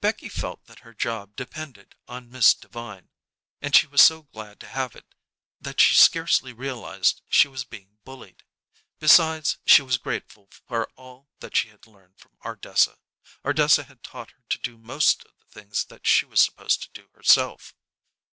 Becky 0.00 0.28
felt 0.28 0.66
that 0.66 0.78
her 0.86 0.94
job 0.94 1.34
depended 1.34 1.96
on 2.06 2.30
Miss 2.30 2.54
Devine, 2.54 3.10
and 3.60 3.74
she 3.74 3.88
was 3.88 4.00
so 4.00 4.22
glad 4.22 4.60
to 4.60 4.68
have 4.68 4.94
it 4.94 5.16
that 5.60 5.80
she 5.80 5.96
scarcely 5.96 6.52
realized 6.52 7.22
she 7.28 7.48
was 7.48 7.64
being 7.64 7.98
bullied. 8.04 8.44
Besides, 9.00 9.58
she 9.66 9.82
was 9.82 9.98
grateful 9.98 10.48
for 10.68 10.88
all 10.94 11.28
that 11.40 11.56
she 11.56 11.70
had 11.70 11.88
learned 11.88 12.20
from 12.20 12.38
Ardessa; 12.44 13.00
Ardessa 13.44 13.82
had 13.82 14.04
taught 14.04 14.30
her 14.30 14.44
to 14.48 14.58
do 14.58 14.78
most 14.78 15.24
of 15.24 15.32
the 15.40 15.46
things 15.60 15.84
that 15.86 16.06
she 16.06 16.24
was 16.24 16.40
supposed 16.40 16.80
to 16.84 16.90
do 17.00 17.08
herself. 17.12 17.74